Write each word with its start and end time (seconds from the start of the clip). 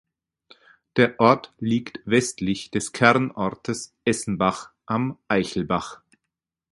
Der 0.95 1.19
Ort 1.19 1.53
liegt 1.59 1.99
westlich 2.05 2.71
des 2.71 2.91
Kernortes 2.91 3.93
Essenbach 4.03 4.71
am 4.87 5.19
"Eichelbach". 5.27 6.01